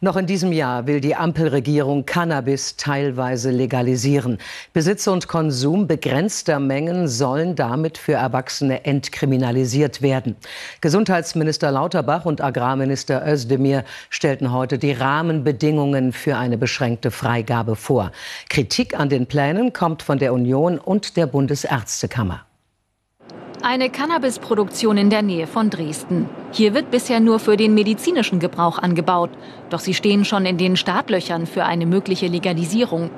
Noch 0.00 0.16
in 0.16 0.26
diesem 0.26 0.52
Jahr 0.52 0.86
will 0.86 1.00
die 1.00 1.14
Ampelregierung 1.14 2.06
Cannabis 2.06 2.76
teilweise 2.76 3.50
legalisieren. 3.50 4.38
Besitz 4.72 5.06
und 5.06 5.28
Konsum 5.28 5.86
begrenzter 5.86 6.58
Mengen 6.58 7.08
sollen 7.08 7.54
damit 7.54 7.98
für 7.98 8.14
Erwachsene 8.14 8.84
entkriminalisiert 8.84 10.02
werden. 10.02 10.36
Gesundheitsminister 10.80 11.70
Lauterbach 11.70 12.24
und 12.24 12.40
Agrarminister 12.40 13.26
Özdemir 13.26 13.84
stellten 14.10 14.52
heute 14.52 14.78
die 14.78 14.92
Rahmenbedingungen 14.92 16.12
für 16.12 16.36
eine 16.36 16.58
beschränkte 16.58 17.10
Freigabe 17.10 17.76
vor. 17.76 18.12
Kritik 18.48 18.98
an 18.98 19.08
den 19.08 19.26
Plänen 19.26 19.72
kommt 19.72 20.02
von 20.02 20.18
der 20.18 20.32
Union 20.32 20.78
und 20.78 21.16
der 21.16 21.26
Bundesärztekammer. 21.26 22.44
Eine 23.64 23.90
Cannabisproduktion 23.90 24.96
in 24.96 25.08
der 25.08 25.22
Nähe 25.22 25.46
von 25.46 25.70
Dresden. 25.70 26.28
Hier 26.50 26.74
wird 26.74 26.90
bisher 26.90 27.20
nur 27.20 27.38
für 27.38 27.56
den 27.56 27.74
medizinischen 27.74 28.40
Gebrauch 28.40 28.78
angebaut. 28.78 29.30
Doch 29.70 29.78
sie 29.78 29.94
stehen 29.94 30.24
schon 30.24 30.46
in 30.46 30.58
den 30.58 30.76
Startlöchern 30.76 31.46
für 31.46 31.64
eine 31.64 31.86
mögliche 31.86 32.26
Legalisierung. 32.26 33.10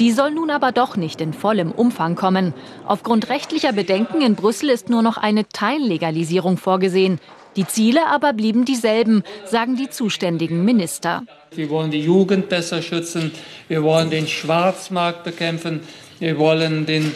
Die 0.00 0.10
soll 0.10 0.32
nun 0.32 0.50
aber 0.50 0.72
doch 0.72 0.96
nicht 0.96 1.20
in 1.20 1.32
vollem 1.32 1.70
Umfang 1.70 2.16
kommen. 2.16 2.54
Aufgrund 2.84 3.28
rechtlicher 3.28 3.72
Bedenken 3.72 4.20
in 4.20 4.34
Brüssel 4.34 4.70
ist 4.70 4.88
nur 4.88 5.02
noch 5.02 5.16
eine 5.16 5.48
Teillegalisierung 5.48 6.56
vorgesehen. 6.56 7.20
Die 7.54 7.66
Ziele 7.66 8.08
aber 8.08 8.32
blieben 8.32 8.64
dieselben, 8.64 9.22
sagen 9.44 9.76
die 9.76 9.90
zuständigen 9.90 10.64
Minister. 10.64 11.22
Wir 11.52 11.70
wollen 11.70 11.92
die 11.92 12.02
Jugend 12.02 12.48
besser 12.48 12.82
schützen, 12.82 13.30
wir 13.68 13.84
wollen 13.84 14.10
den 14.10 14.26
Schwarzmarkt 14.26 15.22
bekämpfen, 15.22 15.82
wir 16.18 16.36
wollen 16.36 16.84
den 16.84 17.12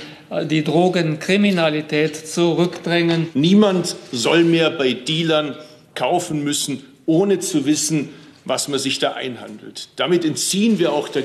die 0.50 0.64
Drogenkriminalität 0.64 2.16
zurückdrängen. 2.16 3.28
Niemand 3.34 3.96
soll 4.12 4.44
mehr 4.44 4.70
bei 4.70 4.92
Dealern 4.92 5.56
kaufen 5.94 6.44
müssen, 6.44 6.84
ohne 7.06 7.38
zu 7.38 7.66
wissen, 7.66 8.10
was 8.44 8.68
man 8.68 8.78
sich 8.78 8.98
da 8.98 9.12
einhandelt. 9.12 9.88
Damit 9.96 10.24
entziehen 10.24 10.78
wir 10.78 10.92
auch 10.92 11.08
der, 11.08 11.24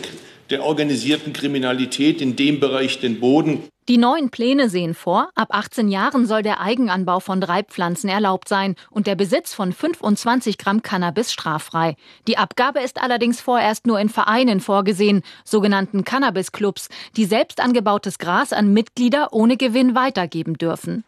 der 0.50 0.64
organisierten 0.64 1.34
Kriminalität 1.34 2.22
in 2.22 2.36
dem 2.36 2.60
Bereich 2.60 3.00
den 3.00 3.20
Boden. 3.20 3.64
Die 3.90 3.98
neuen 3.98 4.30
Pläne 4.30 4.70
sehen 4.70 4.94
vor, 4.94 5.30
ab 5.36 5.50
18 5.52 5.90
Jahren 5.90 6.26
soll 6.26 6.42
der 6.42 6.62
Eigenanbau 6.62 7.20
von 7.20 7.42
Treibpflanzen 7.42 8.10
erlaubt 8.10 8.48
sein 8.48 8.76
und 8.90 9.08
der 9.08 9.16
Besitz 9.16 9.54
von 9.54 9.74
25 9.74 10.58
Gramm 10.58 10.82
Cannabis 10.82 11.34
straffrei. 11.34 11.98
Die 12.26 12.38
Abgabe 12.38 12.80
ist 12.80 13.02
allerdings 13.02 13.42
vorerst 13.42 13.86
nur 13.86 14.00
in 14.00 14.08
Vereinen 14.08 14.62
vorgesehen, 14.62 15.22
sogenannten 15.44 16.06
Cannabis-Clubs, 16.06 16.88
die 17.18 17.26
selbst 17.26 17.60
angebautes 17.60 18.20
Gras 18.20 18.54
an 18.54 18.72
Mitglieder 18.72 19.34
ohne 19.34 19.58
Gewinn 19.58 19.96
weitergeben 19.96 20.54
dürfen. 20.54 21.04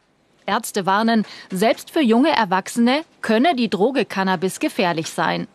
Ärzte 0.45 0.85
warnen, 0.85 1.25
selbst 1.49 1.91
für 1.91 2.01
junge 2.01 2.35
Erwachsene 2.35 3.03
könne 3.21 3.55
die 3.55 3.69
Droge 3.69 4.03
Cannabis 4.03 4.59
gefährlich 4.59 5.09
sein. 5.09 5.47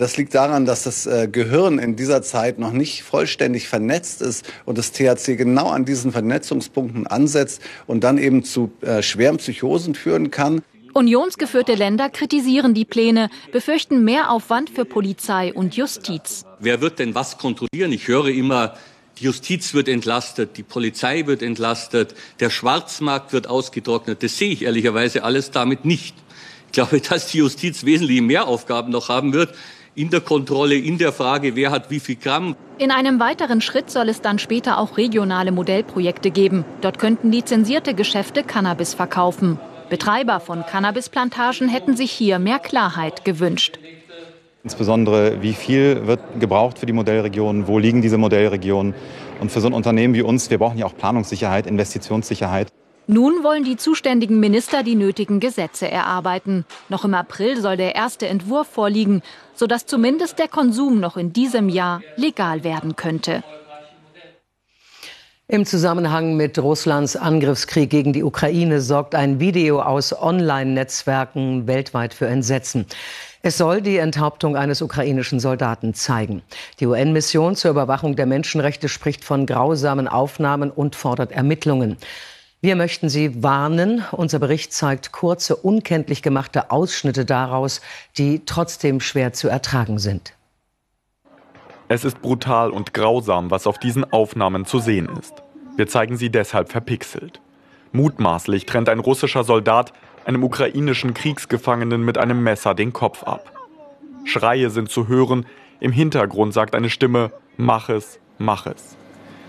Das 0.00 0.16
liegt 0.16 0.34
daran, 0.34 0.64
dass 0.64 0.84
das 0.84 1.04
äh, 1.04 1.28
Gehirn 1.30 1.78
in 1.78 1.94
dieser 1.94 2.22
Zeit 2.22 2.58
noch 2.58 2.72
nicht 2.72 3.02
vollständig 3.02 3.68
vernetzt 3.68 4.22
ist 4.22 4.50
und 4.64 4.78
das 4.78 4.92
THC 4.92 5.36
genau 5.36 5.68
an 5.68 5.84
diesen 5.84 6.10
Vernetzungspunkten 6.10 7.06
ansetzt 7.06 7.60
und 7.86 8.02
dann 8.02 8.16
eben 8.16 8.42
zu 8.42 8.72
äh, 8.80 9.02
schweren 9.02 9.36
Psychosen 9.36 9.94
führen 9.94 10.30
kann. 10.30 10.62
Unionsgeführte 10.94 11.74
Länder 11.74 12.08
kritisieren 12.08 12.72
die 12.72 12.86
Pläne, 12.86 13.28
befürchten 13.52 14.02
mehr 14.02 14.30
Aufwand 14.30 14.70
für 14.70 14.86
Polizei 14.86 15.52
und 15.52 15.76
Justiz. 15.76 16.46
Wer 16.60 16.80
wird 16.80 16.98
denn 16.98 17.14
was 17.14 17.36
kontrollieren? 17.36 17.92
Ich 17.92 18.08
höre 18.08 18.28
immer, 18.28 18.78
die 19.18 19.24
Justiz 19.24 19.74
wird 19.74 19.86
entlastet, 19.86 20.56
die 20.56 20.62
Polizei 20.62 21.26
wird 21.26 21.42
entlastet, 21.42 22.14
der 22.40 22.48
Schwarzmarkt 22.48 23.34
wird 23.34 23.48
ausgetrocknet. 23.48 24.22
Das 24.22 24.38
sehe 24.38 24.50
ich 24.50 24.62
ehrlicherweise 24.62 25.24
alles 25.24 25.50
damit 25.50 25.84
nicht. 25.84 26.16
Ich 26.68 26.72
glaube, 26.72 27.00
dass 27.06 27.26
die 27.26 27.38
Justiz 27.38 27.84
wesentlich 27.84 28.22
mehr 28.22 28.48
Aufgaben 28.48 28.90
noch 28.90 29.10
haben 29.10 29.34
wird 29.34 29.54
in 30.00 30.08
der 30.08 30.22
Kontrolle, 30.22 30.76
in 30.76 30.96
der 30.96 31.12
Frage, 31.12 31.54
wer 31.56 31.70
hat 31.70 31.90
wie 31.90 32.00
viel 32.00 32.16
Gramm. 32.16 32.56
In 32.78 32.90
einem 32.90 33.20
weiteren 33.20 33.60
Schritt 33.60 33.90
soll 33.90 34.08
es 34.08 34.22
dann 34.22 34.38
später 34.38 34.78
auch 34.78 34.96
regionale 34.96 35.52
Modellprojekte 35.52 36.30
geben. 36.30 36.64
Dort 36.80 36.98
könnten 36.98 37.30
lizenzierte 37.30 37.92
Geschäfte 37.92 38.42
Cannabis 38.42 38.94
verkaufen. 38.94 39.58
Betreiber 39.90 40.40
von 40.40 40.64
Cannabisplantagen 40.64 41.68
hätten 41.68 41.96
sich 41.96 42.12
hier 42.12 42.38
mehr 42.38 42.58
Klarheit 42.58 43.24
gewünscht. 43.26 43.78
Insbesondere, 44.62 45.42
wie 45.42 45.52
viel 45.52 46.06
wird 46.06 46.20
gebraucht 46.38 46.78
für 46.78 46.86
die 46.86 46.92
Modellregionen, 46.92 47.66
wo 47.66 47.78
liegen 47.78 48.00
diese 48.00 48.16
Modellregionen? 48.16 48.94
Und 49.40 49.50
für 49.50 49.60
so 49.60 49.68
ein 49.68 49.72
Unternehmen 49.74 50.14
wie 50.14 50.22
uns, 50.22 50.50
wir 50.50 50.58
brauchen 50.58 50.78
ja 50.78 50.86
auch 50.86 50.96
Planungssicherheit, 50.96 51.66
Investitionssicherheit. 51.66 52.68
Nun 53.12 53.42
wollen 53.42 53.64
die 53.64 53.76
zuständigen 53.76 54.38
Minister 54.38 54.84
die 54.84 54.94
nötigen 54.94 55.40
Gesetze 55.40 55.90
erarbeiten. 55.90 56.64
Noch 56.88 57.04
im 57.04 57.14
April 57.14 57.60
soll 57.60 57.76
der 57.76 57.96
erste 57.96 58.28
Entwurf 58.28 58.68
vorliegen, 58.68 59.22
sodass 59.52 59.84
zumindest 59.84 60.38
der 60.38 60.46
Konsum 60.46 61.00
noch 61.00 61.16
in 61.16 61.32
diesem 61.32 61.68
Jahr 61.68 62.02
legal 62.14 62.62
werden 62.62 62.94
könnte. 62.94 63.42
Im 65.48 65.66
Zusammenhang 65.66 66.36
mit 66.36 66.56
Russlands 66.60 67.16
Angriffskrieg 67.16 67.90
gegen 67.90 68.12
die 68.12 68.22
Ukraine 68.22 68.80
sorgt 68.80 69.16
ein 69.16 69.40
Video 69.40 69.82
aus 69.82 70.16
Online-Netzwerken 70.16 71.66
weltweit 71.66 72.14
für 72.14 72.28
Entsetzen. 72.28 72.86
Es 73.42 73.58
soll 73.58 73.80
die 73.80 73.96
Enthauptung 73.96 74.54
eines 74.54 74.82
ukrainischen 74.82 75.40
Soldaten 75.40 75.94
zeigen. 75.94 76.42
Die 76.78 76.86
UN-Mission 76.86 77.56
zur 77.56 77.72
Überwachung 77.72 78.14
der 78.14 78.26
Menschenrechte 78.26 78.88
spricht 78.88 79.24
von 79.24 79.46
grausamen 79.46 80.06
Aufnahmen 80.06 80.70
und 80.70 80.94
fordert 80.94 81.32
Ermittlungen. 81.32 81.96
Wir 82.62 82.76
möchten 82.76 83.08
Sie 83.08 83.42
warnen. 83.42 84.04
Unser 84.12 84.38
Bericht 84.38 84.74
zeigt 84.74 85.12
kurze, 85.12 85.56
unkenntlich 85.56 86.22
gemachte 86.22 86.70
Ausschnitte 86.70 87.24
daraus, 87.24 87.80
die 88.18 88.42
trotzdem 88.44 89.00
schwer 89.00 89.32
zu 89.32 89.48
ertragen 89.48 89.98
sind. 89.98 90.34
Es 91.88 92.04
ist 92.04 92.20
brutal 92.20 92.70
und 92.70 92.92
grausam, 92.92 93.50
was 93.50 93.66
auf 93.66 93.78
diesen 93.78 94.12
Aufnahmen 94.12 94.66
zu 94.66 94.78
sehen 94.78 95.08
ist. 95.18 95.42
Wir 95.76 95.88
zeigen 95.88 96.18
sie 96.18 96.28
deshalb 96.28 96.70
verpixelt. 96.70 97.40
Mutmaßlich 97.92 98.66
trennt 98.66 98.90
ein 98.90 99.00
russischer 99.00 99.42
Soldat 99.42 99.94
einem 100.26 100.44
ukrainischen 100.44 101.14
Kriegsgefangenen 101.14 102.04
mit 102.04 102.18
einem 102.18 102.42
Messer 102.42 102.74
den 102.74 102.92
Kopf 102.92 103.24
ab. 103.24 103.50
Schreie 104.24 104.68
sind 104.68 104.90
zu 104.90 105.08
hören, 105.08 105.46
im 105.80 105.92
Hintergrund 105.92 106.52
sagt 106.52 106.74
eine 106.74 106.90
Stimme, 106.90 107.32
mach 107.56 107.88
es, 107.88 108.20
mach 108.38 108.66
es. 108.66 108.98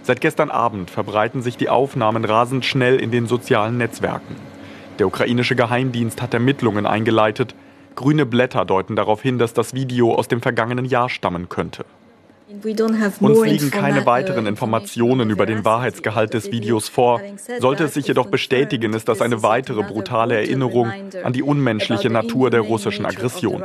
Seit 0.03 0.21
gestern 0.21 0.49
Abend 0.49 0.89
verbreiten 0.89 1.41
sich 1.41 1.57
die 1.57 1.69
Aufnahmen 1.69 2.25
rasend 2.25 2.65
schnell 2.65 2.99
in 2.99 3.11
den 3.11 3.27
sozialen 3.27 3.77
Netzwerken. 3.77 4.35
Der 4.99 5.07
ukrainische 5.07 5.55
Geheimdienst 5.55 6.21
hat 6.21 6.33
Ermittlungen 6.33 6.85
eingeleitet. 6.85 7.55
Grüne 7.95 8.25
Blätter 8.25 8.65
deuten 8.65 8.95
darauf 8.95 9.21
hin, 9.21 9.37
dass 9.37 9.53
das 9.53 9.73
Video 9.73 10.15
aus 10.15 10.27
dem 10.27 10.41
vergangenen 10.41 10.85
Jahr 10.85 11.09
stammen 11.09 11.49
könnte. 11.49 11.85
Uns 13.19 13.45
liegen 13.45 13.71
keine 13.71 14.05
weiteren 14.05 14.45
Informationen 14.45 15.29
über 15.29 15.45
den 15.45 15.63
Wahrheitsgehalt 15.63 16.33
des 16.33 16.51
Videos 16.51 16.89
vor. 16.89 17.21
Sollte 17.59 17.85
es 17.85 17.93
sich 17.93 18.07
jedoch 18.07 18.27
bestätigen, 18.27 18.93
ist 18.93 19.07
das 19.07 19.21
eine 19.21 19.41
weitere 19.41 19.83
brutale 19.83 20.35
Erinnerung 20.35 20.91
an 21.23 21.31
die 21.31 21.43
unmenschliche 21.43 22.09
Natur 22.09 22.49
der 22.49 22.61
russischen 22.61 23.05
Aggression. 23.05 23.63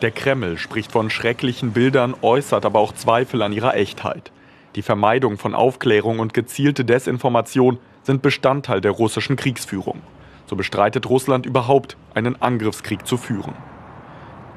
Der 0.00 0.10
Kreml 0.10 0.56
spricht 0.56 0.92
von 0.92 1.10
schrecklichen 1.10 1.72
Bildern, 1.72 2.14
äußert 2.22 2.64
aber 2.64 2.78
auch 2.78 2.94
Zweifel 2.94 3.42
an 3.42 3.52
ihrer 3.52 3.76
Echtheit. 3.76 4.32
Die 4.76 4.82
Vermeidung 4.82 5.36
von 5.36 5.54
Aufklärung 5.54 6.20
und 6.20 6.32
gezielte 6.32 6.84
Desinformation 6.84 7.78
sind 8.02 8.22
Bestandteil 8.22 8.80
der 8.80 8.92
russischen 8.92 9.36
Kriegsführung. 9.36 10.00
So 10.46 10.56
bestreitet 10.56 11.08
Russland 11.08 11.46
überhaupt, 11.46 11.96
einen 12.14 12.40
Angriffskrieg 12.40 13.06
zu 13.06 13.16
führen. 13.16 13.54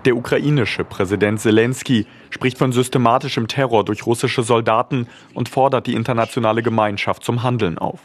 Der 0.05 0.17
ukrainische 0.17 0.83
Präsident 0.83 1.39
Zelensky 1.39 2.05
spricht 2.29 2.57
von 2.57 2.73
systematischem 2.73 3.47
Terror 3.47 3.85
durch 3.85 4.05
russische 4.05 4.43
Soldaten 4.43 5.07
und 5.33 5.47
fordert 5.47 5.87
die 5.87 5.93
internationale 5.93 6.61
Gemeinschaft 6.61 7.23
zum 7.23 7.43
Handeln 7.43 7.77
auf. 7.77 8.01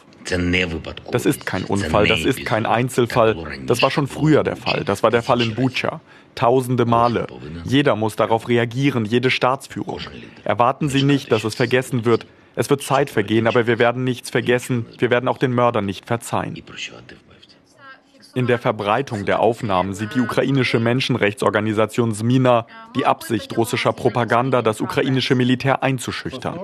Das 1.11 1.25
ist 1.25 1.45
kein 1.45 1.63
Unfall, 1.63 2.07
das 2.07 2.21
ist 2.21 2.45
kein 2.45 2.65
Einzelfall. 2.65 3.35
Das 3.65 3.81
war 3.81 3.91
schon 3.91 4.07
früher 4.07 4.43
der 4.43 4.55
Fall. 4.55 4.83
Das 4.85 5.03
war 5.03 5.11
der 5.11 5.23
Fall 5.23 5.41
in 5.41 5.55
Bucha. 5.55 6.01
Tausende 6.35 6.85
Male. 6.85 7.27
Jeder 7.65 7.95
muss 7.95 8.15
darauf 8.15 8.47
reagieren, 8.47 9.05
jede 9.05 9.31
Staatsführung. 9.31 9.99
Erwarten 10.43 10.89
Sie 10.89 11.03
nicht, 11.03 11.31
dass 11.31 11.43
es 11.43 11.55
vergessen 11.55 12.05
wird. 12.05 12.25
Es 12.55 12.69
wird 12.69 12.81
Zeit 12.81 13.09
vergehen, 13.09 13.47
aber 13.47 13.67
wir 13.67 13.79
werden 13.79 14.03
nichts 14.03 14.29
vergessen. 14.29 14.85
Wir 14.97 15.09
werden 15.09 15.27
auch 15.27 15.37
den 15.37 15.51
Mördern 15.51 15.85
nicht 15.85 16.05
verzeihen. 16.05 16.61
In 18.35 18.47
der 18.47 18.59
Verbreitung 18.59 19.25
der 19.25 19.39
Aufnahmen 19.39 19.93
sieht 19.93 20.13
die 20.15 20.19
ukrainische 20.19 20.79
Menschenrechtsorganisation 20.79 22.13
SMINA 22.13 22.67
die 22.95 23.05
Absicht 23.05 23.57
russischer 23.57 23.93
Propaganda, 23.93 24.61
das 24.61 24.81
ukrainische 24.81 25.35
Militär 25.35 25.81
einzuschüchtern. 25.83 26.59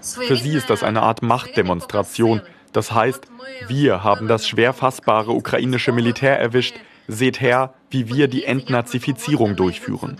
Für 0.00 0.36
sie 0.36 0.54
ist 0.54 0.70
das 0.70 0.82
eine 0.82 1.02
Art 1.02 1.22
Machtdemonstration. 1.22 2.40
Das 2.72 2.92
heißt, 2.92 3.26
wir 3.68 4.02
haben 4.02 4.28
das 4.28 4.48
schwer 4.48 4.72
fassbare 4.72 5.32
ukrainische 5.32 5.92
Militär 5.92 6.38
erwischt. 6.38 6.76
Seht 7.06 7.40
her, 7.40 7.74
wie 7.90 8.08
wir 8.08 8.28
die 8.28 8.44
Entnazifizierung 8.44 9.56
durchführen. 9.56 10.16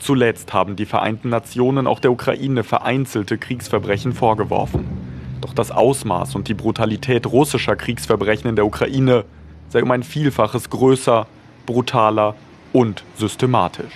Zuletzt 0.00 0.52
haben 0.52 0.74
die 0.74 0.86
Vereinten 0.86 1.28
Nationen 1.28 1.86
auch 1.86 2.00
der 2.00 2.10
Ukraine 2.10 2.64
vereinzelte 2.64 3.38
Kriegsverbrechen 3.38 4.12
vorgeworfen. 4.12 5.01
Doch 5.42 5.52
das 5.52 5.72
Ausmaß 5.72 6.36
und 6.36 6.46
die 6.46 6.54
Brutalität 6.54 7.26
russischer 7.26 7.74
Kriegsverbrechen 7.74 8.48
in 8.48 8.56
der 8.56 8.64
Ukraine 8.64 9.24
sei 9.68 9.82
um 9.82 9.90
ein 9.90 10.04
Vielfaches 10.04 10.70
größer, 10.70 11.26
brutaler 11.66 12.36
und 12.72 13.02
systematisch. 13.16 13.92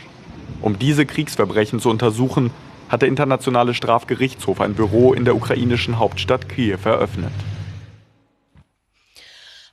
Um 0.60 0.76
diese 0.78 1.06
Kriegsverbrechen 1.06 1.78
zu 1.78 1.88
untersuchen, 1.88 2.50
hat 2.88 3.02
der 3.02 3.08
Internationale 3.08 3.74
Strafgerichtshof 3.74 4.60
ein 4.60 4.74
Büro 4.74 5.12
in 5.12 5.24
der 5.24 5.36
ukrainischen 5.36 6.00
Hauptstadt 6.00 6.48
Kiew 6.48 6.78
eröffnet. 6.84 7.32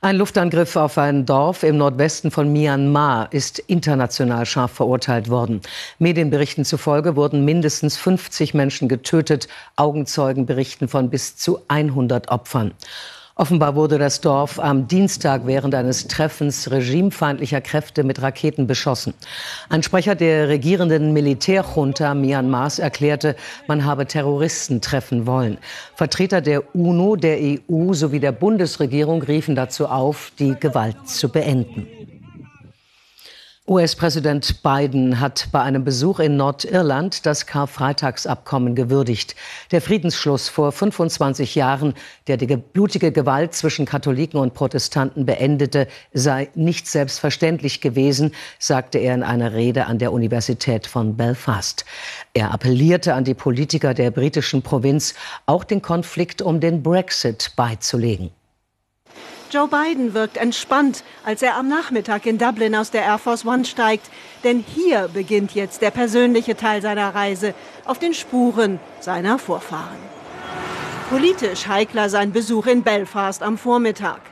Ein 0.04 0.18
Luftangriff 0.18 0.76
auf 0.76 0.98
ein 0.98 1.24
Dorf 1.24 1.62
im 1.62 1.78
Nordwesten 1.78 2.30
von 2.30 2.52
Myanmar 2.52 3.32
ist 3.32 3.58
international 3.58 4.44
scharf 4.44 4.72
verurteilt 4.72 5.30
worden. 5.30 5.62
Medienberichten 5.98 6.66
zufolge 6.66 7.16
wurden 7.16 7.46
mindestens 7.46 7.96
50 7.96 8.52
Menschen 8.52 8.90
getötet. 8.90 9.48
Augenzeugen 9.76 10.44
berichten 10.44 10.88
von 10.88 11.08
bis 11.08 11.38
zu 11.38 11.60
100 11.68 12.28
Opfern. 12.28 12.72
Offenbar 13.36 13.74
wurde 13.74 13.98
das 13.98 14.20
Dorf 14.20 14.60
am 14.60 14.86
Dienstag 14.86 15.42
während 15.44 15.74
eines 15.74 16.06
Treffens 16.06 16.70
regimefeindlicher 16.70 17.60
Kräfte 17.60 18.04
mit 18.04 18.22
Raketen 18.22 18.68
beschossen. 18.68 19.12
Ein 19.68 19.82
Sprecher 19.82 20.14
der 20.14 20.46
regierenden 20.48 21.12
Militärjunta 21.12 22.14
Myanmars 22.14 22.78
erklärte, 22.78 23.34
man 23.66 23.84
habe 23.84 24.06
Terroristen 24.06 24.80
treffen 24.80 25.26
wollen. 25.26 25.58
Vertreter 25.96 26.42
der 26.42 26.76
UNO, 26.76 27.16
der 27.16 27.38
EU 27.40 27.92
sowie 27.92 28.20
der 28.20 28.30
Bundesregierung 28.30 29.20
riefen 29.22 29.56
dazu 29.56 29.88
auf, 29.88 30.30
die 30.38 30.54
Gewalt 30.54 31.08
zu 31.08 31.28
beenden. 31.28 31.88
US-Präsident 33.66 34.62
Biden 34.62 35.20
hat 35.20 35.48
bei 35.50 35.62
einem 35.62 35.84
Besuch 35.84 36.20
in 36.20 36.36
Nordirland 36.36 37.24
das 37.24 37.46
Karfreitagsabkommen 37.46 38.74
gewürdigt. 38.74 39.36
Der 39.70 39.80
Friedensschluss 39.80 40.50
vor 40.50 40.70
25 40.70 41.54
Jahren, 41.54 41.94
der 42.26 42.36
die 42.36 42.58
blutige 42.58 43.10
Gewalt 43.10 43.54
zwischen 43.54 43.86
Katholiken 43.86 44.38
und 44.38 44.52
Protestanten 44.52 45.24
beendete, 45.24 45.88
sei 46.12 46.50
nicht 46.54 46.88
selbstverständlich 46.88 47.80
gewesen, 47.80 48.34
sagte 48.58 48.98
er 48.98 49.14
in 49.14 49.22
einer 49.22 49.54
Rede 49.54 49.86
an 49.86 49.98
der 49.98 50.12
Universität 50.12 50.86
von 50.86 51.16
Belfast. 51.16 51.86
Er 52.34 52.52
appellierte 52.52 53.14
an 53.14 53.24
die 53.24 53.32
Politiker 53.32 53.94
der 53.94 54.10
britischen 54.10 54.60
Provinz, 54.60 55.14
auch 55.46 55.64
den 55.64 55.80
Konflikt 55.80 56.42
um 56.42 56.60
den 56.60 56.82
Brexit 56.82 57.52
beizulegen. 57.56 58.30
Joe 59.54 59.68
Biden 59.68 60.14
wirkt 60.14 60.36
entspannt, 60.36 61.04
als 61.24 61.40
er 61.40 61.56
am 61.56 61.68
Nachmittag 61.68 62.26
in 62.26 62.38
Dublin 62.38 62.74
aus 62.74 62.90
der 62.90 63.04
Air 63.04 63.18
Force 63.18 63.46
One 63.46 63.64
steigt. 63.64 64.10
Denn 64.42 64.64
hier 64.66 65.08
beginnt 65.14 65.54
jetzt 65.54 65.80
der 65.80 65.92
persönliche 65.92 66.56
Teil 66.56 66.82
seiner 66.82 67.14
Reise 67.14 67.54
auf 67.84 68.00
den 68.00 68.14
Spuren 68.14 68.80
seiner 68.98 69.38
Vorfahren. 69.38 69.98
Politisch 71.08 71.68
heikler 71.68 72.08
sein 72.08 72.32
Besuch 72.32 72.66
in 72.66 72.82
Belfast 72.82 73.44
am 73.44 73.56
Vormittag. 73.56 74.22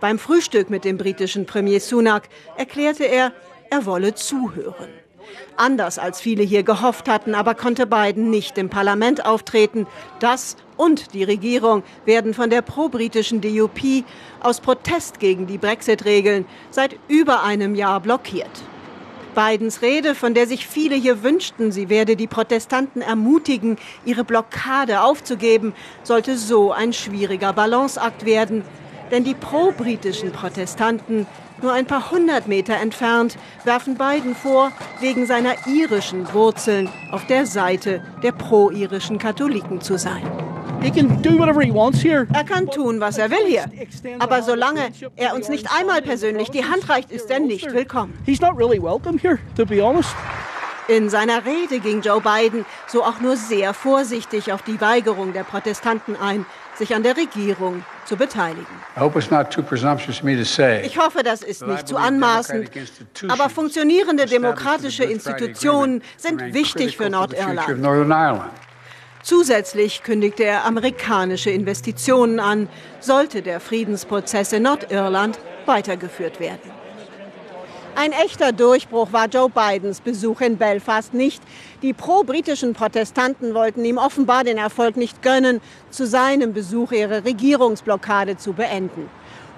Beim 0.00 0.18
Frühstück 0.18 0.68
mit 0.68 0.84
dem 0.84 0.98
britischen 0.98 1.46
Premier 1.46 1.78
Sunak 1.78 2.28
erklärte 2.56 3.04
er, 3.04 3.30
er 3.70 3.86
wolle 3.86 4.16
zuhören. 4.16 4.88
Anders 5.56 5.98
als 5.98 6.20
viele 6.20 6.42
hier 6.42 6.62
gehofft 6.62 7.08
hatten, 7.08 7.34
aber 7.34 7.54
konnte 7.54 7.86
Biden 7.86 8.30
nicht 8.30 8.58
im 8.58 8.68
Parlament 8.68 9.24
auftreten. 9.24 9.86
Das 10.18 10.56
und 10.76 11.14
die 11.14 11.24
Regierung 11.24 11.82
werden 12.04 12.34
von 12.34 12.50
der 12.50 12.62
pro-britischen 12.62 13.40
DUP 13.40 14.04
aus 14.40 14.60
Protest 14.60 15.20
gegen 15.20 15.46
die 15.46 15.58
Brexit-Regeln 15.58 16.46
seit 16.70 16.96
über 17.08 17.42
einem 17.42 17.74
Jahr 17.74 18.00
blockiert. 18.00 18.62
Bidens 19.34 19.80
Rede, 19.80 20.14
von 20.14 20.34
der 20.34 20.46
sich 20.46 20.66
viele 20.66 20.94
hier 20.94 21.22
wünschten, 21.22 21.72
sie 21.72 21.88
werde 21.88 22.16
die 22.16 22.26
Protestanten 22.26 23.00
ermutigen, 23.00 23.78
ihre 24.04 24.24
Blockade 24.24 25.02
aufzugeben, 25.02 25.74
sollte 26.02 26.36
so 26.36 26.72
ein 26.72 26.92
schwieriger 26.92 27.52
Balanceakt 27.52 28.26
werden. 28.26 28.62
Denn 29.12 29.24
die 29.24 29.34
pro-britischen 29.34 30.32
Protestanten 30.32 31.26
nur 31.60 31.72
ein 31.72 31.86
paar 31.86 32.10
hundert 32.10 32.48
Meter 32.48 32.76
entfernt, 32.76 33.36
werfen 33.64 33.96
Biden 33.96 34.34
vor, 34.34 34.72
wegen 35.00 35.26
seiner 35.26 35.54
irischen 35.66 36.32
Wurzeln 36.32 36.88
auf 37.10 37.26
der 37.26 37.44
Seite 37.44 38.02
der 38.22 38.32
pro-irischen 38.32 39.18
Katholiken 39.18 39.82
zu 39.82 39.98
sein. 39.98 40.22
Er 40.82 40.90
kann 42.44 42.70
tun, 42.70 43.00
was 43.00 43.18
er 43.18 43.30
will 43.30 43.46
hier. 43.46 43.66
Aber 44.18 44.42
solange 44.42 44.88
er 45.14 45.34
uns 45.34 45.50
nicht 45.50 45.68
einmal 45.78 46.00
persönlich 46.00 46.50
die 46.50 46.64
Hand 46.64 46.88
reicht, 46.88 47.12
ist 47.12 47.30
er 47.30 47.38
nicht 47.38 47.70
willkommen. 47.72 48.14
In 50.88 51.08
seiner 51.08 51.46
Rede 51.46 51.78
ging 51.78 52.00
Joe 52.00 52.20
Biden 52.20 52.64
so 52.88 53.04
auch 53.04 53.20
nur 53.20 53.36
sehr 53.36 53.72
vorsichtig 53.72 54.52
auf 54.52 54.62
die 54.62 54.80
Weigerung 54.80 55.32
der 55.32 55.44
Protestanten 55.44 56.16
ein, 56.16 56.44
sich 56.76 56.94
an 56.94 57.02
der 57.02 57.16
Regierung 57.16 57.84
zu 58.04 58.16
beteiligen. 58.16 58.66
Ich 60.84 60.98
hoffe, 60.98 61.22
das 61.22 61.42
ist 61.42 61.66
nicht 61.66 61.88
zu 61.88 61.96
anmaßend, 61.96 62.70
aber 63.28 63.48
funktionierende 63.48 64.26
demokratische 64.26 65.04
Institutionen 65.04 66.02
sind 66.16 66.54
wichtig 66.54 66.96
für 66.96 67.10
Nordirland. 67.10 67.60
Zusätzlich 69.22 70.02
kündigte 70.02 70.44
er 70.44 70.64
amerikanische 70.64 71.50
Investitionen 71.50 72.40
an, 72.40 72.68
sollte 72.98 73.40
der 73.42 73.60
Friedensprozess 73.60 74.52
in 74.52 74.64
Nordirland 74.64 75.38
weitergeführt 75.64 76.40
werden. 76.40 76.81
Ein 77.94 78.12
echter 78.12 78.52
Durchbruch 78.52 79.12
war 79.12 79.26
Joe 79.26 79.50
Bidens 79.50 80.00
Besuch 80.00 80.40
in 80.40 80.56
Belfast 80.56 81.12
nicht. 81.12 81.42
Die 81.82 81.92
pro-britischen 81.92 82.72
Protestanten 82.72 83.52
wollten 83.52 83.84
ihm 83.84 83.98
offenbar 83.98 84.44
den 84.44 84.56
Erfolg 84.56 84.96
nicht 84.96 85.20
gönnen, 85.20 85.60
zu 85.90 86.06
seinem 86.06 86.54
Besuch 86.54 86.92
ihre 86.92 87.24
Regierungsblockade 87.24 88.38
zu 88.38 88.54
beenden. 88.54 89.10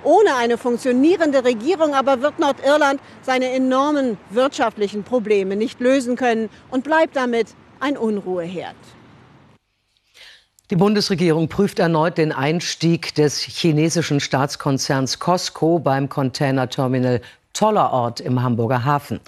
Ohne 0.03 0.35
eine 0.35 0.59
funktionierende 0.59 1.45
Regierung 1.45 1.95
aber 1.95 2.23
wird 2.23 2.41
Nordirland 2.41 3.01
seine 3.23 3.51
enormen 3.53 4.19
wirtschaftlichen 4.31 5.05
Probleme 5.05 5.55
nicht 5.55 5.81
lösen 5.81 6.17
können 6.17 6.51
und 6.71 6.83
bleibt 6.83 7.15
damit 7.17 7.55
ein 7.79 7.97
Unruheherd. 7.97 8.75
Die 10.71 10.77
Bundesregierung 10.77 11.49
prüft 11.49 11.79
erneut 11.79 12.19
den 12.19 12.33
Einstieg 12.33 13.15
des 13.15 13.39
chinesischen 13.39 14.19
Staatskonzerns 14.19 15.21
Costco 15.21 15.79
beim 15.79 16.09
Containerterminal 16.09 17.21
toller 17.55 17.93
Ort 17.93 18.21
im 18.21 18.43
Hamburger 18.43 18.85
Hafen. 18.85 19.21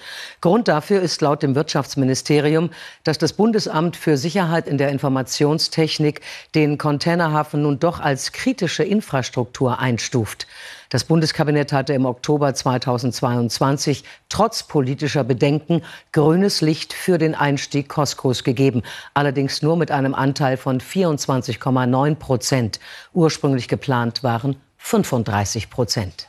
Grund 0.42 0.68
dafür 0.68 1.00
ist 1.00 1.22
laut 1.22 1.42
dem 1.42 1.54
Wirtschaftsministerium, 1.54 2.70
dass 3.04 3.16
das 3.16 3.32
Bundesamt 3.32 3.96
für 3.96 4.18
Sicherheit 4.18 4.68
in 4.68 4.76
der 4.76 4.90
Informationstechnik 4.90 6.20
den 6.54 6.76
Containerhafen 6.76 7.62
nun 7.62 7.78
doch 7.78 8.00
als 8.00 8.32
kritische 8.32 8.84
Infrastruktur 8.84 9.78
einstuft. 9.78 10.46
Das 10.88 11.04
Bundeskabinett 11.04 11.72
hatte 11.72 11.94
im 11.94 12.04
Oktober 12.04 12.54
2022 12.54 14.04
trotz 14.28 14.62
politischer 14.64 15.24
Bedenken 15.24 15.82
grünes 16.12 16.60
Licht 16.60 16.92
für 16.92 17.18
den 17.18 17.34
Einstieg 17.34 17.88
Costcos 17.88 18.44
gegeben, 18.44 18.82
allerdings 19.14 19.62
nur 19.62 19.76
mit 19.76 19.90
einem 19.90 20.14
Anteil 20.14 20.56
von 20.56 20.80
24,9 20.80 22.14
Prozent. 22.16 22.80
Ursprünglich 23.14 23.66
geplant 23.66 24.22
waren 24.22 24.56
35 24.78 25.70
Prozent. 25.70 26.28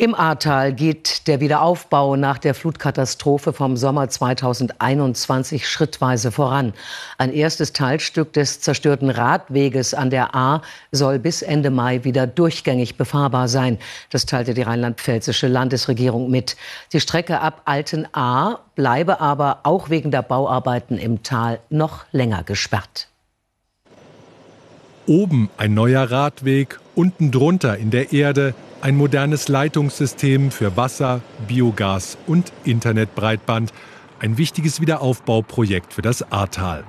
Im 0.00 0.14
Ahrtal 0.14 0.72
geht 0.72 1.26
der 1.26 1.40
Wiederaufbau 1.40 2.16
nach 2.16 2.38
der 2.38 2.54
Flutkatastrophe 2.54 3.52
vom 3.52 3.76
Sommer 3.76 4.08
2021 4.08 5.68
schrittweise 5.68 6.32
voran. 6.32 6.72
Ein 7.18 7.34
erstes 7.34 7.74
Teilstück 7.74 8.32
des 8.32 8.62
zerstörten 8.62 9.10
Radweges 9.10 9.92
an 9.92 10.08
der 10.08 10.34
Ahr 10.34 10.62
soll 10.90 11.18
bis 11.18 11.42
Ende 11.42 11.68
Mai 11.68 12.02
wieder 12.02 12.26
durchgängig 12.26 12.96
befahrbar 12.96 13.46
sein. 13.46 13.76
Das 14.08 14.24
teilte 14.24 14.54
die 14.54 14.62
rheinland-pfälzische 14.62 15.48
Landesregierung 15.48 16.30
mit. 16.30 16.56
Die 16.94 17.00
Strecke 17.00 17.42
ab 17.42 17.60
Altenahr 17.66 18.60
bleibe 18.76 19.20
aber 19.20 19.58
auch 19.64 19.90
wegen 19.90 20.10
der 20.10 20.22
Bauarbeiten 20.22 20.96
im 20.96 21.22
Tal 21.22 21.60
noch 21.68 22.06
länger 22.10 22.42
gesperrt. 22.42 23.08
Oben 25.06 25.50
ein 25.58 25.74
neuer 25.74 26.10
Radweg, 26.10 26.80
unten 26.94 27.30
drunter 27.30 27.76
in 27.76 27.90
der 27.90 28.14
Erde 28.14 28.54
ein 28.82 28.96
modernes 28.96 29.48
Leitungssystem 29.48 30.50
für 30.50 30.76
Wasser, 30.76 31.20
Biogas 31.46 32.16
und 32.26 32.52
Internetbreitband. 32.64 33.72
Ein 34.18 34.38
wichtiges 34.38 34.80
Wiederaufbauprojekt 34.80 35.92
für 35.92 36.02
das 36.02 36.30
Ahrtal. 36.32 36.84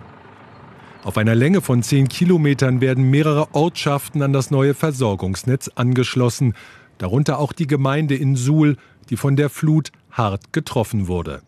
Auf 1.03 1.17
einer 1.17 1.35
Länge 1.35 1.61
von 1.61 1.83
10 1.83 2.07
Kilometern 2.07 2.79
werden 2.79 3.09
mehrere 3.09 3.53
Ortschaften 3.53 4.21
an 4.21 4.33
das 4.33 4.51
neue 4.51 4.73
Versorgungsnetz 4.73 5.69
angeschlossen, 5.75 6.53
darunter 6.97 7.39
auch 7.39 7.53
die 7.53 7.67
Gemeinde 7.67 8.15
in 8.15 8.35
Suhl, 8.35 8.77
die 9.09 9.17
von 9.17 9.35
der 9.35 9.49
Flut 9.49 9.91
hart 10.11 10.53
getroffen 10.53 11.07
wurde. 11.07 11.41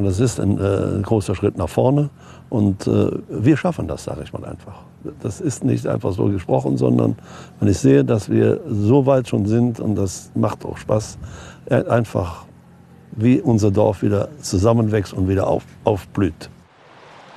Das 0.00 0.20
ist 0.20 0.38
ein, 0.38 0.58
äh, 0.58 1.02
großer 1.02 1.34
Schritt 1.34 1.58
nach 1.58 1.68
vorne 1.68 2.10
und 2.50 2.86
äh, 2.86 3.10
wir 3.28 3.56
schaffen 3.56 3.88
das, 3.88 4.04
sage 4.04 4.22
ich 4.22 4.32
mal 4.32 4.44
einfach. 4.44 4.84
Das 5.20 5.40
ist 5.40 5.64
nicht 5.64 5.86
einfach 5.86 6.12
so 6.12 6.26
gesprochen, 6.26 6.76
sondern 6.76 7.16
wenn 7.58 7.68
ich 7.68 7.78
sehe, 7.78 8.04
dass 8.04 8.30
wir 8.30 8.60
so 8.68 9.06
weit 9.06 9.28
schon 9.28 9.46
sind 9.46 9.80
und 9.80 9.96
das 9.96 10.30
macht 10.34 10.64
auch 10.64 10.76
Spaß, 10.76 11.18
äh, 11.66 11.84
einfach 11.86 12.44
wie 13.10 13.40
unser 13.40 13.70
Dorf 13.70 14.02
wieder 14.02 14.28
zusammenwächst 14.40 15.12
und 15.12 15.28
wieder 15.28 15.48
auf, 15.48 15.64
aufblüht. 15.82 16.48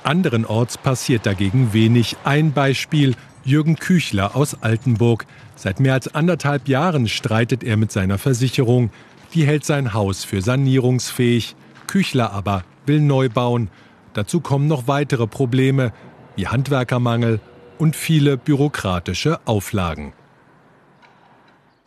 Anderenorts 0.04 0.78
passiert 0.78 1.26
dagegen 1.26 1.72
wenig. 1.72 2.16
Ein 2.24 2.52
Beispiel 2.52 3.14
Jürgen 3.44 3.76
Küchler 3.76 4.36
aus 4.36 4.56
Altenburg. 4.62 5.26
Seit 5.56 5.80
mehr 5.80 5.94
als 5.94 6.14
anderthalb 6.14 6.68
Jahren 6.68 7.08
streitet 7.08 7.64
er 7.64 7.76
mit 7.76 7.90
seiner 7.90 8.18
Versicherung. 8.18 8.90
Die 9.34 9.46
hält 9.46 9.64
sein 9.64 9.94
Haus 9.94 10.24
für 10.24 10.42
sanierungsfähig. 10.42 11.56
Küchler 11.86 12.32
aber 12.32 12.64
will 12.86 13.00
neu 13.00 13.28
bauen. 13.28 13.70
Dazu 14.14 14.40
kommen 14.40 14.66
noch 14.68 14.88
weitere 14.88 15.26
Probleme 15.26 15.92
wie 16.36 16.46
Handwerkermangel 16.46 17.40
und 17.78 17.96
viele 17.96 18.36
bürokratische 18.36 19.40
Auflagen. 19.44 20.12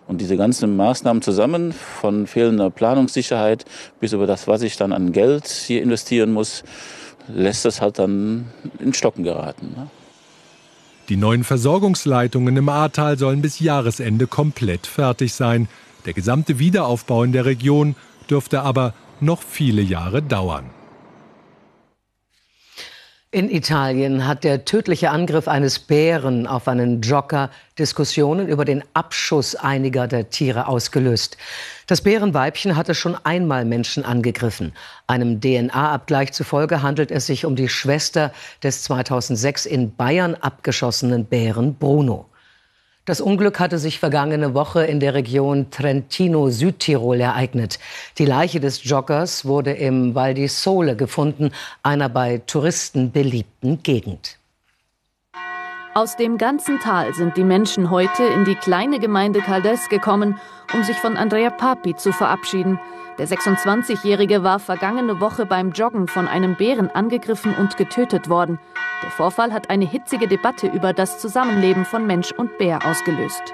Und 0.08 0.22
diese 0.22 0.38
ganzen 0.38 0.75
Maßnahmen 0.75 1.22
zusammen, 1.22 1.74
von 1.74 2.28
fehlender 2.28 2.70
Planungssicherheit 2.70 3.66
bis 4.00 4.14
über 4.14 4.28
das, 4.28 4.48
was 4.48 4.62
ich 4.62 4.78
dann 4.78 4.92
an 4.94 5.12
Geld 5.12 5.48
hier 5.48 5.82
investieren 5.82 6.32
muss, 6.32 6.64
lässt 7.28 7.66
das 7.66 7.82
halt 7.82 7.98
dann 7.98 8.52
in 8.80 8.94
Stocken 8.94 9.24
geraten. 9.24 9.74
Ne? 9.75 9.88
Die 11.10 11.18
neuen 11.18 11.44
Versorgungsleitungen 11.44 12.56
im 12.58 12.70
Ahrtal 12.70 13.18
sollen 13.18 13.42
bis 13.42 13.60
Jahresende 13.60 14.28
komplett 14.28 14.86
fertig 14.88 15.34
sein. 15.34 15.68
Der 16.06 16.14
gesamte 16.14 16.60
Wiederaufbau 16.60 17.24
in 17.24 17.32
der 17.32 17.46
Region 17.46 17.96
dürfte 18.30 18.62
aber 18.62 18.94
noch 19.22 19.41
viele 19.41 19.81
Jahre 19.81 20.22
dauern. 20.22 20.69
In 23.36 23.51
Italien 23.51 24.25
hat 24.25 24.45
der 24.45 24.63
tödliche 24.63 25.10
Angriff 25.10 25.50
eines 25.50 25.77
Bären 25.77 26.48
auf 26.48 26.69
einen 26.69 27.01
Jogger 27.01 27.50
Diskussionen 27.77 28.48
über 28.48 28.63
den 28.63 28.81
Abschuss 28.93 29.55
einiger 29.55 30.07
der 30.07 30.29
Tiere 30.29 30.69
ausgelöst. 30.69 31.36
Das 31.86 32.00
Bärenweibchen 32.00 32.77
hatte 32.77 32.95
schon 32.95 33.17
einmal 33.25 33.65
Menschen 33.65 34.05
angegriffen. 34.05 34.72
Einem 35.07 35.41
DNA-Abgleich 35.41 36.31
zufolge 36.31 36.81
handelt 36.81 37.12
es 37.12 37.25
sich 37.25 37.43
um 37.43 37.57
die 37.57 37.67
Schwester 37.67 38.31
des 38.63 38.84
2006 38.84 39.65
in 39.65 39.93
Bayern 39.93 40.36
abgeschossenen 40.36 41.25
Bären 41.25 41.75
Bruno. 41.75 42.29
Das 43.06 43.22
Unglück 43.22 43.60
hatte 43.60 43.78
sich 43.78 44.00
vergangene 44.00 44.56
Woche 44.56 44.84
in 44.84 45.00
der 45.00 45.14
Region 45.14 45.70
Trentino-Südtirol 45.70 47.22
ereignet. 47.22 47.78
Die 48.18 48.26
Leiche 48.26 48.60
des 48.60 48.84
Joggers 48.84 49.46
wurde 49.46 49.74
im 49.74 50.16
Val 50.16 50.34
di 50.34 50.48
Sole 50.48 50.96
gefunden, 50.96 51.52
einer 51.84 52.10
bei 52.10 52.40
Touristen 52.48 53.12
beliebten 53.12 53.84
Gegend. 53.84 54.40
Aus 55.98 56.18
dem 56.18 56.38
ganzen 56.38 56.82
Tal 56.82 57.14
sind 57.14 57.38
die 57.38 57.46
Menschen 57.46 57.90
heute 57.90 58.25
in 58.25 58.44
die 58.44 58.56
kleine 58.56 59.00
Gemeinde 59.00 59.40
Caldes 59.40 59.88
gekommen, 59.88 60.38
um 60.74 60.84
sich 60.84 60.98
von 60.98 61.16
Andrea 61.16 61.50
Papi 61.50 61.96
zu 61.96 62.12
verabschieden. 62.12 62.82
Der 63.18 63.30
26-Jährige 63.30 64.44
war 64.44 64.60
vergangene 64.60 65.22
Woche 65.22 65.46
beim 65.46 65.72
Joggen 65.72 66.10
von 66.10 66.28
einem 66.28 66.58
Bären 66.58 66.90
angegriffen 66.90 67.56
und 67.56 67.78
getötet 67.78 68.28
worden. 68.28 68.60
Der 69.04 69.10
Vorfall 69.10 69.54
hat 69.54 69.70
eine 69.70 69.86
hitzige 69.86 70.28
Debatte 70.28 70.68
über 70.68 70.92
das 70.92 71.18
Zusammenleben 71.20 71.86
von 71.86 72.06
Mensch 72.06 72.34
und 72.34 72.58
Bär 72.58 72.86
ausgelöst. 72.86 73.54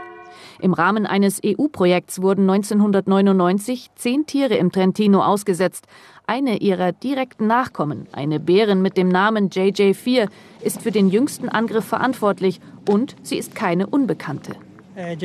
Im 0.61 0.73
Rahmen 0.73 1.05
eines 1.07 1.41
EU-Projekts 1.43 2.21
wurden 2.21 2.47
1999 2.47 3.89
zehn 3.95 4.27
Tiere 4.27 4.53
im 4.55 4.71
Trentino 4.71 5.23
ausgesetzt. 5.23 5.87
Eine 6.27 6.57
ihrer 6.57 6.91
direkten 6.91 7.47
Nachkommen, 7.47 8.05
eine 8.11 8.39
Bärin 8.39 8.83
mit 8.83 8.95
dem 8.95 9.09
Namen 9.09 9.49
JJ4, 9.49 10.29
ist 10.61 10.83
für 10.83 10.91
den 10.91 11.09
jüngsten 11.09 11.49
Angriff 11.49 11.85
verantwortlich 11.85 12.61
und 12.87 13.15
sie 13.23 13.37
ist 13.37 13.55
keine 13.55 13.87
Unbekannte. 13.87 14.55
Bei 14.93 15.15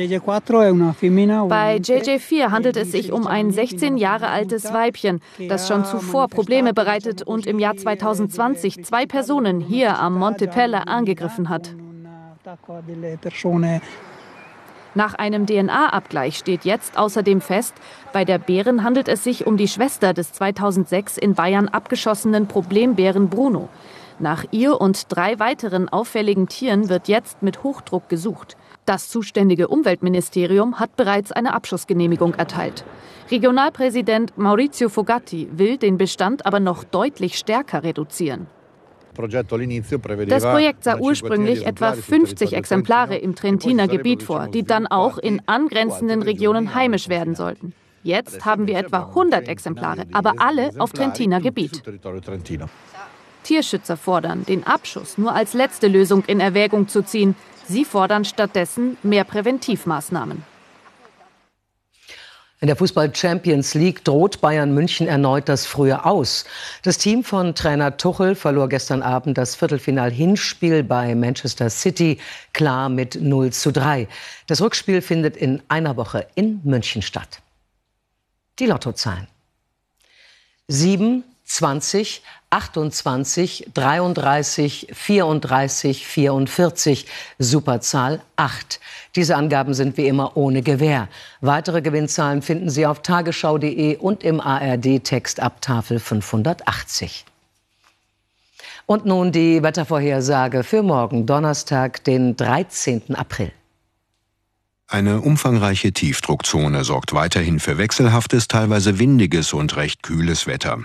JJ4 1.77 2.49
handelt 2.49 2.77
es 2.77 2.91
sich 2.91 3.11
um 3.11 3.27
ein 3.27 3.51
16 3.51 3.97
Jahre 3.97 4.29
altes 4.29 4.73
Weibchen, 4.73 5.21
das 5.47 5.67
schon 5.67 5.85
zuvor 5.85 6.29
Probleme 6.29 6.73
bereitet 6.73 7.21
und 7.21 7.45
im 7.45 7.59
Jahr 7.59 7.77
2020 7.77 8.83
zwei 8.83 9.05
Personen 9.05 9.59
hier 9.59 9.99
am 9.99 10.17
Monte 10.17 10.47
Pelle 10.47 10.87
angegriffen 10.87 11.49
hat. 11.49 11.75
Nach 14.97 15.13
einem 15.13 15.45
DNA-Abgleich 15.45 16.39
steht 16.39 16.65
jetzt 16.65 16.97
außerdem 16.97 17.39
fest, 17.39 17.75
bei 18.13 18.25
der 18.25 18.39
Bären 18.39 18.83
handelt 18.83 19.07
es 19.07 19.23
sich 19.23 19.45
um 19.45 19.55
die 19.55 19.67
Schwester 19.67 20.11
des 20.11 20.33
2006 20.33 21.19
in 21.19 21.35
Bayern 21.35 21.67
abgeschossenen 21.67 22.47
Problembären 22.47 23.29
Bruno. 23.29 23.69
Nach 24.17 24.43
ihr 24.49 24.81
und 24.81 25.15
drei 25.15 25.37
weiteren 25.37 25.87
auffälligen 25.87 26.47
Tieren 26.47 26.89
wird 26.89 27.09
jetzt 27.09 27.43
mit 27.43 27.61
Hochdruck 27.61 28.09
gesucht. 28.09 28.57
Das 28.85 29.09
zuständige 29.09 29.67
Umweltministerium 29.67 30.79
hat 30.79 30.95
bereits 30.95 31.31
eine 31.31 31.53
Abschussgenehmigung 31.53 32.33
erteilt. 32.33 32.83
Regionalpräsident 33.29 34.35
Maurizio 34.35 34.89
Fogatti 34.89 35.47
will 35.51 35.77
den 35.77 35.99
Bestand 35.99 36.47
aber 36.47 36.59
noch 36.59 36.83
deutlich 36.83 37.37
stärker 37.37 37.83
reduzieren. 37.83 38.47
Das 40.27 40.43
Projekt 40.43 40.83
sah 40.83 40.97
ursprünglich 40.97 41.65
etwa 41.65 41.93
50 41.93 42.53
Exemplare 42.53 43.17
im 43.17 43.35
Trentiner 43.35 43.87
Gebiet 43.87 44.23
vor, 44.23 44.47
die 44.47 44.63
dann 44.63 44.87
auch 44.87 45.17
in 45.17 45.41
angrenzenden 45.47 46.21
Regionen 46.21 46.73
heimisch 46.75 47.09
werden 47.09 47.35
sollten. 47.35 47.73
Jetzt 48.03 48.45
haben 48.45 48.67
wir 48.67 48.77
etwa 48.77 48.99
100 48.99 49.47
Exemplare, 49.47 50.05
aber 50.13 50.35
alle 50.37 50.71
auf 50.77 50.93
Trentiner 50.93 51.41
Gebiet. 51.41 51.83
Tierschützer 53.43 53.97
fordern, 53.97 54.45
den 54.45 54.65
Abschuss 54.65 55.17
nur 55.17 55.33
als 55.33 55.53
letzte 55.53 55.87
Lösung 55.87 56.23
in 56.27 56.39
Erwägung 56.39 56.87
zu 56.87 57.01
ziehen. 57.03 57.35
Sie 57.65 57.85
fordern 57.85 58.23
stattdessen 58.23 58.97
mehr 59.03 59.23
Präventivmaßnahmen. 59.23 60.43
In 62.59 62.65
der 62.65 62.75
Fußball 62.75 63.15
Champions 63.15 63.75
League 63.75 64.03
droht 64.03 64.41
Bayern 64.41 64.73
München 64.73 65.07
erneut 65.07 65.47
das 65.47 65.67
frühe 65.67 66.05
Aus. 66.05 66.43
Das 66.81 66.97
Team 66.97 67.23
von 67.23 67.53
Trainer 67.53 67.97
Tuchel 67.97 68.33
verlor 68.33 68.67
gestern 68.67 69.03
Abend 69.03 69.37
das 69.37 69.55
Viertelfinal-Hinspiel 69.55 70.81
bei 70.81 71.13
Manchester 71.13 71.69
City 71.69 72.17
klar 72.53 72.89
mit 72.89 73.21
0 73.21 73.53
zu 73.53 73.71
3. 73.71 74.07
Das 74.47 74.59
Rückspiel 74.59 75.03
findet 75.03 75.37
in 75.37 75.61
einer 75.67 75.97
Woche 75.97 76.25
in 76.33 76.59
München 76.63 77.03
statt. 77.03 77.41
Die 78.57 78.65
Lottozahlen. 78.65 79.27
7, 80.67 81.23
20, 81.47 82.21
28, 82.49 83.69
33, 83.73 84.87
34, 84.93 86.05
44, 86.05 87.05
Superzahl 87.39 88.21
8. 88.35 88.79
Diese 89.15 89.35
Angaben 89.35 89.73
sind 89.73 89.97
wie 89.97 90.07
immer 90.07 90.37
ohne 90.37 90.61
Gewähr. 90.61 91.07
Weitere 91.41 91.81
Gewinnzahlen 91.81 92.41
finden 92.41 92.69
Sie 92.69 92.85
auf 92.85 93.01
tagesschau.de 93.01 93.97
und 93.97 94.23
im 94.23 94.39
ARD-Text 94.39 95.39
ab 95.39 95.61
Tafel 95.61 95.99
580. 95.99 97.25
Und 98.85 99.05
nun 99.05 99.31
die 99.31 99.63
Wettervorhersage 99.63 100.63
für 100.63 100.83
morgen, 100.83 101.25
Donnerstag, 101.25 102.03
den 102.03 102.37
13. 102.37 103.15
April. 103.15 103.51
Eine 104.89 105.19
umfangreiche 105.19 105.91
Tiefdruckzone 105.91 106.85
sorgt 106.85 107.13
weiterhin 107.13 107.59
für 107.59 107.77
wechselhaftes, 107.77 108.47
teilweise 108.47 108.99
windiges 108.99 109.51
und 109.51 109.75
recht 109.75 110.01
kühles 110.01 110.47
Wetter. 110.47 110.79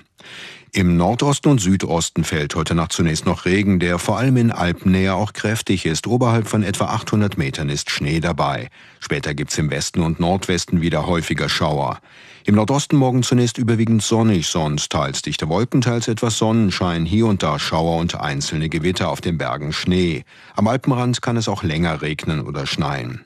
Im 0.72 0.96
Nordosten 0.96 1.50
und 1.50 1.60
Südosten 1.60 2.24
fällt 2.24 2.56
heute 2.56 2.74
Nacht 2.74 2.92
zunächst 2.92 3.26
noch 3.26 3.44
Regen, 3.44 3.78
der 3.78 4.00
vor 4.00 4.18
allem 4.18 4.36
in 4.38 4.50
Alpennähe 4.50 5.14
auch 5.14 5.34
kräftig 5.34 5.86
ist. 5.86 6.08
Oberhalb 6.08 6.48
von 6.48 6.64
etwa 6.64 6.86
800 6.86 7.38
Metern 7.38 7.68
ist 7.68 7.90
Schnee 7.90 8.18
dabei. 8.18 8.70
Später 8.98 9.34
gibt's 9.34 9.56
im 9.58 9.70
Westen 9.70 10.00
und 10.00 10.18
Nordwesten 10.18 10.80
wieder 10.80 11.06
häufiger 11.06 11.48
Schauer. 11.48 12.00
Im 12.44 12.56
Nordosten 12.56 12.96
morgen 12.96 13.22
zunächst 13.22 13.56
überwiegend 13.56 14.02
sonnig, 14.02 14.48
sonst 14.48 14.90
teils 14.90 15.22
dichte 15.22 15.48
Wolken, 15.48 15.80
teils 15.80 16.08
etwas 16.08 16.38
Sonnenschein, 16.38 17.04
hier 17.04 17.26
und 17.26 17.44
da 17.44 17.60
Schauer 17.60 17.98
und 17.98 18.18
einzelne 18.18 18.68
Gewitter 18.68 19.10
auf 19.10 19.20
den 19.20 19.38
Bergen 19.38 19.72
Schnee. 19.72 20.24
Am 20.56 20.66
Alpenrand 20.66 21.22
kann 21.22 21.36
es 21.36 21.46
auch 21.46 21.62
länger 21.62 22.02
regnen 22.02 22.40
oder 22.40 22.66
schneien. 22.66 23.24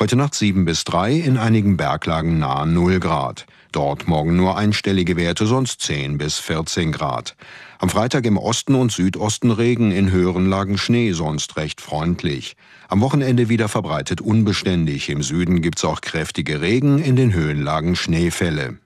Heute 0.00 0.16
Nacht 0.16 0.34
7 0.34 0.64
bis 0.64 0.84
3, 0.84 1.12
in 1.12 1.36
einigen 1.36 1.76
Berglagen 1.76 2.38
nahe 2.38 2.66
0 2.66 3.00
Grad. 3.00 3.46
Dort 3.72 4.08
morgen 4.08 4.36
nur 4.36 4.56
einstellige 4.56 5.16
Werte, 5.16 5.46
sonst 5.46 5.82
10 5.82 6.18
bis 6.18 6.38
14 6.38 6.92
Grad. 6.92 7.36
Am 7.78 7.90
Freitag 7.90 8.24
im 8.24 8.38
Osten 8.38 8.74
und 8.74 8.92
Südosten 8.92 9.50
Regen, 9.50 9.92
in 9.92 10.10
höheren 10.10 10.48
Lagen 10.48 10.78
Schnee, 10.78 11.12
sonst 11.12 11.56
recht 11.56 11.80
freundlich. 11.80 12.56
Am 12.88 13.00
Wochenende 13.00 13.48
wieder 13.48 13.68
verbreitet 13.68 14.20
unbeständig. 14.20 15.10
Im 15.10 15.22
Süden 15.22 15.60
gibt's 15.60 15.84
auch 15.84 16.00
kräftige 16.00 16.60
Regen, 16.60 16.98
in 16.98 17.16
den 17.16 17.34
Höhenlagen 17.34 17.94
Schneefälle. 17.94 18.78